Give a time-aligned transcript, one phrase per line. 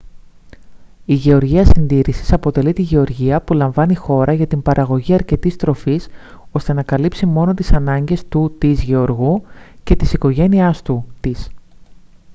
[0.51, 0.55] h
[1.13, 6.07] γεωργία συντήρησης αποτελεί τη γεωργία που λαμβάνει χώρα για την παραγωγή αρκετής τροφής
[6.51, 9.41] ώστε να καλύψει μόνο τις ανάγκες του/της γεωργού
[9.83, 11.49] και της οικογένειάς του/της